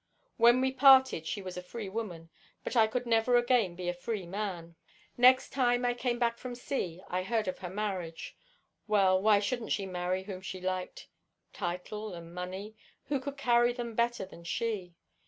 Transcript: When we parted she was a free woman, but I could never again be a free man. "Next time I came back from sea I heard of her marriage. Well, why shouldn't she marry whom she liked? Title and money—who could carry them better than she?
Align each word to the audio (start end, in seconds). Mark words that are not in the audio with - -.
When 0.37 0.61
we 0.61 0.71
parted 0.71 1.27
she 1.27 1.43
was 1.43 1.57
a 1.57 1.61
free 1.61 1.87
woman, 1.87 2.31
but 2.63 2.75
I 2.75 2.87
could 2.87 3.05
never 3.05 3.35
again 3.37 3.75
be 3.75 3.87
a 3.87 3.93
free 3.93 4.25
man. 4.25 4.75
"Next 5.15 5.49
time 5.51 5.85
I 5.85 5.93
came 5.93 6.17
back 6.17 6.39
from 6.39 6.55
sea 6.55 7.03
I 7.07 7.21
heard 7.21 7.47
of 7.47 7.59
her 7.59 7.69
marriage. 7.69 8.35
Well, 8.87 9.21
why 9.21 9.39
shouldn't 9.39 9.73
she 9.73 9.85
marry 9.85 10.23
whom 10.23 10.41
she 10.41 10.59
liked? 10.59 11.07
Title 11.53 12.15
and 12.15 12.33
money—who 12.33 13.19
could 13.19 13.37
carry 13.37 13.73
them 13.73 13.93
better 13.93 14.25
than 14.25 14.43
she? 14.43 14.95